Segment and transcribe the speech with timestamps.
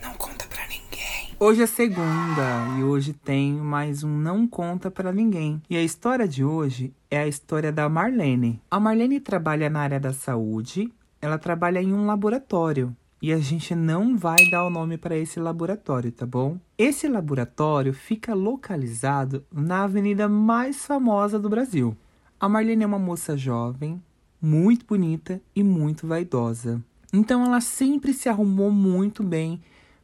[0.00, 1.36] Não conta pra ninguém.
[1.40, 5.60] Hoje é segunda e hoje tem mais um Não Conta Pra Ninguém.
[5.68, 8.62] E a história de hoje é a história da Marlene.
[8.70, 12.94] A Marlene trabalha na área da saúde, ela trabalha em um laboratório.
[13.20, 16.58] E a gente não vai dar o nome para esse laboratório, tá bom?
[16.78, 21.96] Esse laboratório fica localizado na avenida mais famosa do Brasil.
[22.42, 24.02] A Marlene é uma moça jovem,
[24.40, 26.82] muito bonita e muito vaidosa.
[27.12, 29.62] Então ela sempre se arrumou muito bem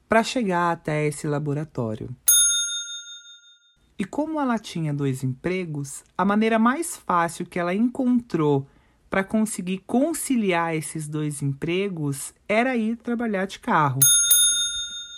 [0.09, 2.09] para chegar até esse laboratório.
[3.99, 8.69] E como ela tinha dois empregos, a maneira mais fácil que ela encontrou
[9.11, 13.99] para conseguir conciliar esses dois empregos era ir trabalhar de carro.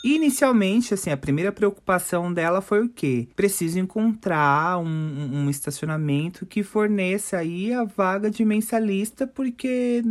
[0.03, 3.29] Inicialmente, assim, a primeira preocupação dela foi o quê?
[3.37, 10.03] Preciso encontrar um, um estacionamento que forneça aí a vaga de mensalista, porque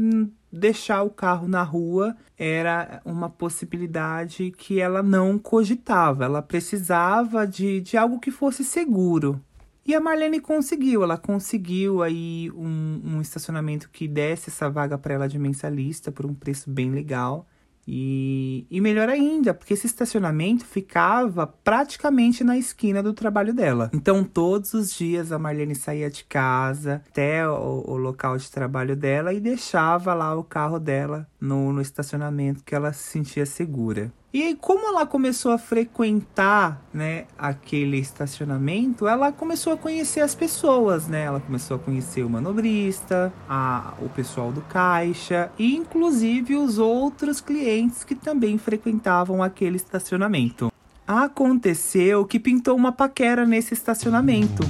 [0.52, 6.26] deixar o carro na rua era uma possibilidade que ela não cogitava.
[6.26, 9.42] Ela precisava de, de algo que fosse seguro.
[9.86, 15.16] E a Marlene conseguiu, ela conseguiu aí um, um estacionamento que desse essa vaga para
[15.16, 17.48] ela de mensalista por um preço bem legal.
[17.92, 23.90] E, e melhor ainda, porque esse estacionamento ficava praticamente na esquina do trabalho dela.
[23.92, 28.96] Então, todos os dias a Marlene saía de casa até o, o local de trabalho
[28.96, 34.14] dela e deixava lá o carro dela no, no estacionamento que ela se sentia segura.
[34.32, 40.36] E aí, como ela começou a frequentar, né, aquele estacionamento, ela começou a conhecer as
[40.36, 41.24] pessoas, né?
[41.24, 47.42] Ela começou a conhecer o manobrista, a, o pessoal do caixa e inclusive os outros
[47.42, 50.72] clientes que também frequentavam aquele estacionamento.
[51.08, 54.62] Aconteceu que pintou uma paquera nesse estacionamento.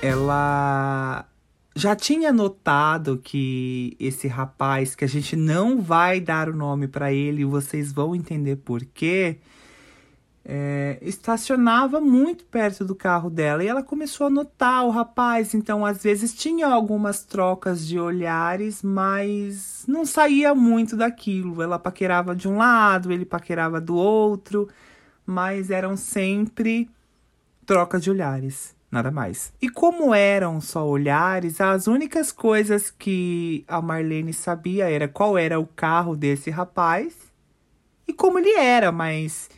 [0.00, 1.26] Ela
[1.74, 7.12] já tinha notado que esse rapaz, que a gente não vai dar o nome para
[7.12, 9.38] ele, vocês vão entender por quê,
[10.44, 15.52] é, estacionava muito perto do carro dela e ela começou a notar o rapaz.
[15.54, 21.60] Então, às vezes, tinha algumas trocas de olhares, mas não saía muito daquilo.
[21.60, 24.68] Ela paquerava de um lado, ele paquerava do outro,
[25.26, 26.88] mas eram sempre
[27.66, 29.52] trocas de olhares nada mais.
[29.60, 35.60] E como eram só olhares, as únicas coisas que a Marlene sabia era qual era
[35.60, 37.14] o carro desse rapaz
[38.08, 39.50] e como ele era, mas.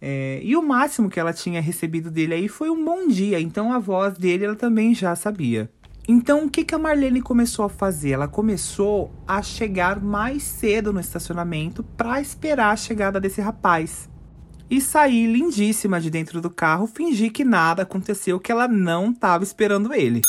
[0.00, 3.72] É, e o máximo que ela tinha recebido dele aí foi um bom dia, então
[3.72, 5.68] a voz dele ela também já sabia.
[6.06, 8.10] Então o que, que a Marlene começou a fazer?
[8.10, 14.08] Ela começou a chegar mais cedo no estacionamento para esperar a chegada desse rapaz
[14.70, 19.44] e sair lindíssima de dentro do carro, fingir que nada aconteceu, que ela não estava
[19.44, 20.22] esperando ele.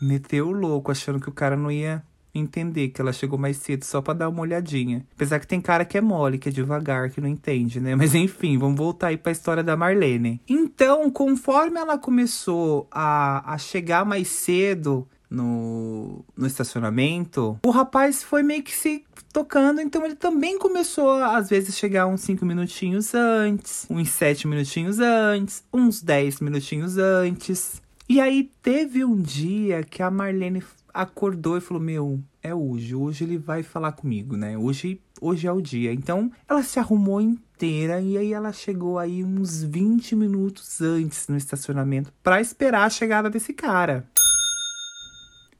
[0.00, 2.02] Meteu o louco, achando que o cara não ia
[2.34, 5.04] entender que ela chegou mais cedo só para dar uma olhadinha.
[5.14, 7.94] Apesar que tem cara que é mole, que é devagar, que não entende, né?
[7.94, 10.40] Mas enfim, vamos voltar aí para a história da Marlene.
[10.48, 18.42] Então, conforme ela começou a, a chegar mais cedo no, no estacionamento, o rapaz foi
[18.42, 23.86] meio que se tocando, então ele também começou às vezes, chegar uns 5 minutinhos antes,
[23.88, 27.80] uns 7 minutinhos antes, uns 10 minutinhos antes.
[28.08, 33.24] E aí teve um dia que a Marlene acordou e falou: Meu, é hoje, hoje
[33.24, 34.58] ele vai falar comigo, né?
[34.58, 35.92] Hoje, hoje é o dia.
[35.92, 41.36] Então ela se arrumou inteira e aí ela chegou aí uns 20 minutos antes no
[41.36, 44.04] estacionamento para esperar a chegada desse cara.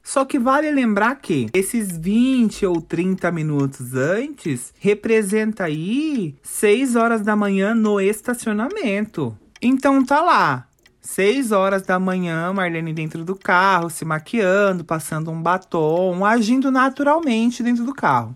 [0.03, 7.21] Só que vale lembrar que esses 20 ou 30 minutos antes representa aí 6 horas
[7.21, 9.37] da manhã no estacionamento.
[9.61, 10.67] Então tá lá,
[11.01, 17.61] 6 horas da manhã, Marlene dentro do carro, se maquiando, passando um batom, agindo naturalmente
[17.63, 18.35] dentro do carro.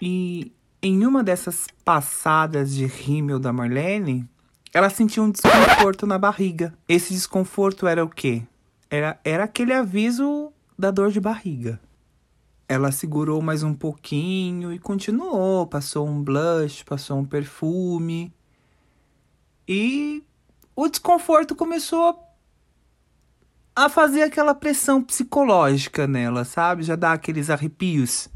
[0.00, 0.52] E
[0.82, 4.28] em uma dessas passadas de rímel da Marlene,
[4.72, 6.74] ela sentiu um desconforto na barriga.
[6.88, 8.42] Esse desconforto era o quê?
[8.90, 11.80] Era, era aquele aviso da dor de barriga.
[12.68, 15.66] Ela segurou mais um pouquinho e continuou.
[15.66, 18.32] Passou um blush, passou um perfume.
[19.68, 20.22] E
[20.74, 22.18] o desconforto começou
[23.74, 26.82] a fazer aquela pressão psicológica nela, sabe?
[26.82, 28.28] Já dá aqueles arrepios.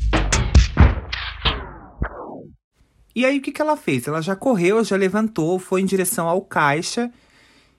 [3.14, 4.06] E aí o que, que ela fez?
[4.06, 7.10] Ela já correu, já levantou, foi em direção ao caixa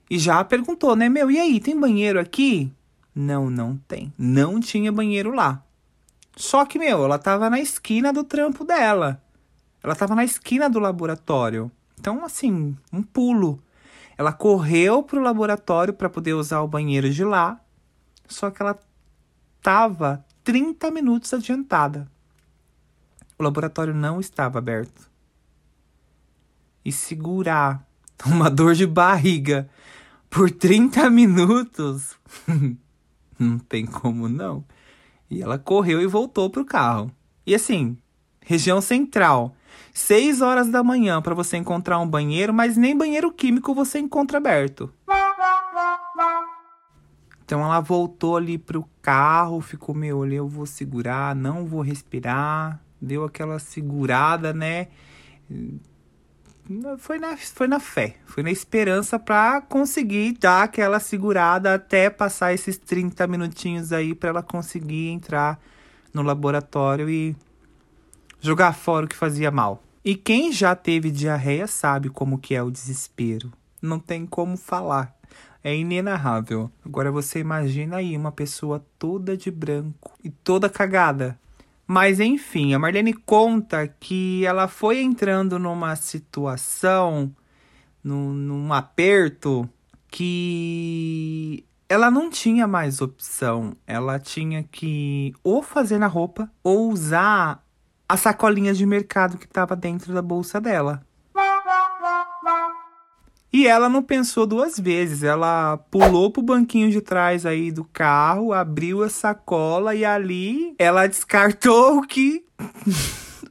[0.09, 1.07] e já perguntou, né?
[1.07, 2.69] Meu, e aí, tem banheiro aqui?
[3.13, 4.13] Não, não tem.
[4.17, 5.63] Não tinha banheiro lá.
[6.35, 9.21] Só que, meu, ela tava na esquina do trampo dela.
[9.83, 11.71] Ela tava na esquina do laboratório.
[11.99, 13.61] Então, assim, um pulo.
[14.17, 17.59] Ela correu pro laboratório para poder usar o banheiro de lá,
[18.27, 18.79] só que ela
[19.61, 22.07] tava 30 minutos adiantada.
[23.37, 25.09] O laboratório não estava aberto.
[26.85, 27.85] E segurar
[28.25, 29.69] uma dor de barriga
[30.29, 32.15] por 30 minutos,
[33.43, 34.63] não tem como não.
[35.29, 37.11] E ela correu e voltou pro carro.
[37.45, 37.97] E assim,
[38.45, 39.55] região central,
[39.93, 44.38] 6 horas da manhã para você encontrar um banheiro, mas nem banheiro químico você encontra
[44.38, 44.93] aberto.
[47.43, 52.81] Então ela voltou ali pro carro, ficou meio, olha, eu vou segurar, não vou respirar.
[53.01, 54.87] Deu aquela segurada, né?
[56.99, 62.53] Foi na, foi na fé, foi na esperança para conseguir dar aquela segurada até passar
[62.53, 65.59] esses 30 minutinhos aí para ela conseguir entrar
[66.13, 67.35] no laboratório e
[68.39, 69.83] jogar fora o que fazia mal.
[70.03, 73.51] E quem já teve diarreia sabe como que é o desespero.
[73.81, 75.15] Não tem como falar.
[75.63, 76.71] É inenarrável.
[76.83, 81.39] Agora você imagina aí uma pessoa toda de branco e toda cagada.
[81.93, 87.35] Mas enfim, a Marlene conta que ela foi entrando numa situação,
[88.01, 89.69] num, num aperto,
[90.07, 93.75] que ela não tinha mais opção.
[93.85, 97.61] Ela tinha que ou fazer na roupa ou usar
[98.07, 101.05] a sacolinha de mercado que estava dentro da bolsa dela.
[103.61, 105.21] E ela não pensou duas vezes.
[105.21, 111.05] Ela pulou pro banquinho de trás aí do carro, abriu a sacola e ali ela
[111.05, 112.43] descartou o que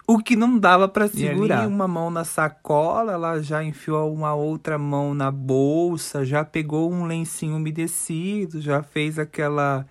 [0.08, 1.68] o que não dava para segurar.
[1.68, 7.04] uma mão na sacola, ela já enfiou uma outra mão na bolsa, já pegou um
[7.04, 9.86] lencinho umedecido, já fez aquela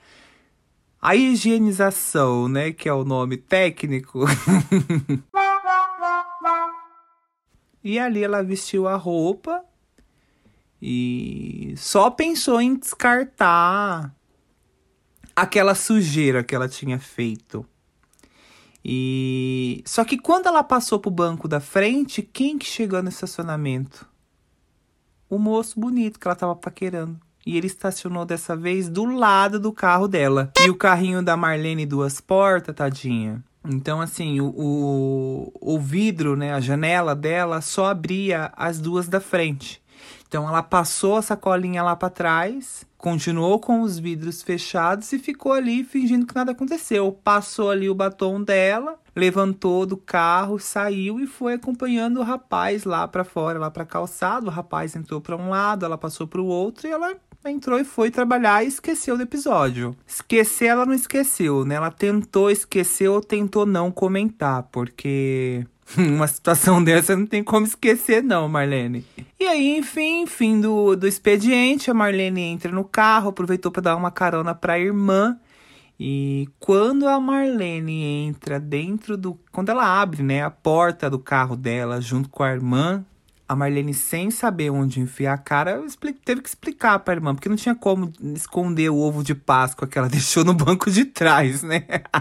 [1.01, 4.25] a higienização, né, que é o nome técnico.
[7.81, 9.63] e ali ela vestiu a roupa
[10.81, 14.13] e só pensou em descartar
[15.35, 17.65] aquela sujeira que ela tinha feito.
[18.83, 24.07] E só que quando ela passou pro banco da frente, quem que chegou no estacionamento?
[25.29, 27.19] O moço bonito que ela tava paquerando.
[27.45, 30.51] E ele estacionou dessa vez do lado do carro dela.
[30.59, 33.43] E o carrinho da Marlene duas portas, tadinha.
[33.65, 39.19] Então, assim, o, o, o vidro, né, a janela dela só abria as duas da
[39.19, 39.81] frente.
[40.29, 45.51] Então, ela passou a sacolinha lá para trás, continuou com os vidros fechados e ficou
[45.51, 47.11] ali fingindo que nada aconteceu.
[47.11, 53.07] Passou ali o batom dela, levantou do carro, saiu e foi acompanhando o rapaz lá
[53.07, 54.45] para fora, lá para calçado.
[54.45, 57.15] O rapaz entrou para um lado, ela passou para o outro e ela
[57.45, 59.95] entrou e foi trabalhar e esqueceu do episódio.
[60.05, 61.75] Esquecer, ela não esqueceu, né?
[61.75, 65.65] Ela tentou esquecer ou tentou não comentar, porque
[65.97, 69.05] uma situação dessa não tem como esquecer, não, Marlene.
[69.39, 73.95] E aí, enfim, fim do, do expediente, a Marlene entra no carro, aproveitou para dar
[73.95, 75.39] uma carona para a irmã.
[75.99, 79.37] E quando a Marlene entra dentro do.
[79.51, 83.03] Quando ela abre né, a porta do carro dela junto com a irmã,
[83.49, 85.83] a Marlene, sem saber onde enfiar a cara,
[86.23, 89.97] teve que explicar pra irmã, porque não tinha como esconder o ovo de Páscoa que
[89.97, 91.83] ela deixou no banco de trás, né?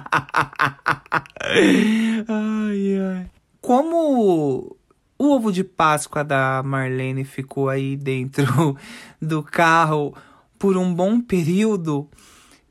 [2.26, 3.30] ai, ai.
[3.60, 4.74] Como
[5.18, 8.74] o ovo de Páscoa da Marlene ficou aí dentro
[9.20, 10.14] do carro
[10.58, 12.08] por um bom período,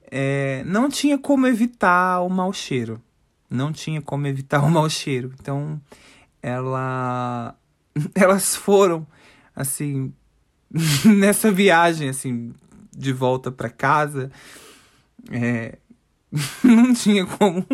[0.09, 2.99] é, não tinha como evitar o mau cheiro.
[3.47, 5.31] Não tinha como evitar o mau cheiro.
[5.39, 5.79] Então,
[6.41, 7.55] ela
[8.15, 9.05] elas foram
[9.55, 10.13] assim
[11.05, 12.53] nessa viagem assim
[12.95, 14.31] de volta para casa
[15.31, 15.77] é,
[16.63, 17.65] não tinha como.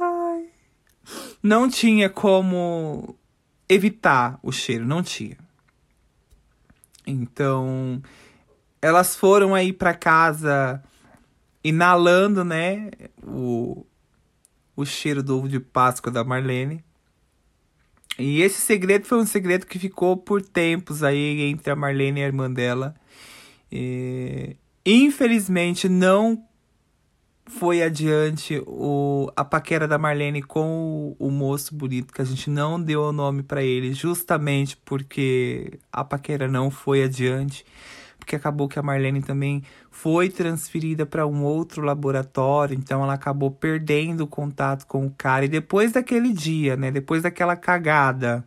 [0.00, 0.48] Ai.
[1.42, 3.16] não tinha como
[3.68, 5.36] evitar o cheiro não tinha.
[7.06, 8.02] Então
[8.80, 10.82] elas foram aí para casa
[11.64, 12.90] inalando né
[13.22, 13.84] o
[14.74, 16.82] o cheiro do ovo de Páscoa da Marlene
[18.18, 22.24] e esse segredo foi um segredo que ficou por tempos aí entre a Marlene e
[22.24, 22.94] a irmã dela.
[23.70, 26.44] E, infelizmente não
[27.46, 32.48] foi adiante o, a paquera da Marlene com o, o moço bonito, que a gente
[32.48, 37.64] não deu o nome para ele, justamente porque a paquera não foi adiante
[38.22, 43.50] porque acabou que a Marlene também foi transferida para um outro laboratório, então ela acabou
[43.50, 45.44] perdendo o contato com o cara.
[45.44, 48.44] E depois daquele dia, né, depois daquela cagada,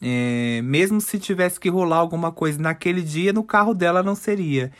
[0.00, 4.72] é, mesmo se tivesse que rolar alguma coisa naquele dia, no carro dela não seria.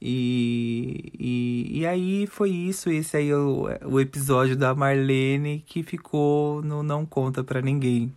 [0.00, 5.84] E, e, e aí foi isso, esse aí é o, o episódio da Marlene que
[5.84, 8.12] ficou no Não Conta para Ninguém.